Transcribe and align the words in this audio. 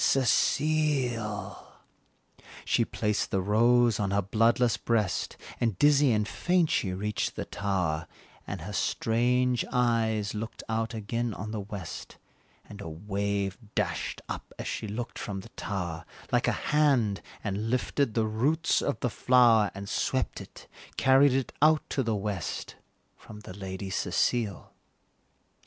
Cecile!" 0.03 1.67
She 2.65 2.83
placed 2.85 3.29
the 3.29 3.39
rose 3.39 3.99
on 3.99 4.09
her 4.09 4.23
bloodless 4.23 4.75
breast, 4.75 5.37
And 5.59 5.77
dizzy 5.77 6.11
and 6.11 6.27
faint 6.27 6.71
she 6.71 6.91
reached 6.91 7.35
the 7.35 7.45
tower, 7.45 8.07
And 8.47 8.61
her 8.61 8.73
strange 8.73 9.63
eyes 9.71 10.33
looked 10.33 10.63
out 10.67 10.95
again 10.95 11.35
on 11.35 11.51
the 11.51 11.59
west, 11.59 12.17
And 12.67 12.81
a 12.81 12.89
wave 12.89 13.59
dashed 13.75 14.21
up, 14.27 14.51
as 14.57 14.67
she 14.67 14.87
looked 14.87 15.19
from 15.19 15.41
the 15.41 15.49
tower, 15.49 16.05
Like 16.31 16.47
a 16.47 16.51
hand, 16.73 17.21
and 17.43 17.69
lifted 17.69 18.15
the 18.15 18.25
roots 18.25 18.81
of 18.81 18.99
the 19.01 19.09
flower, 19.11 19.69
And 19.75 19.87
swept 19.87 20.41
it 20.41 20.65
carried 20.97 21.33
it 21.33 21.53
out 21.61 21.87
to 21.91 22.01
the 22.01 22.15
west, 22.15 22.73
From 23.15 23.41
the 23.41 23.53
Lady 23.53 23.91
Cecile. 23.91 24.73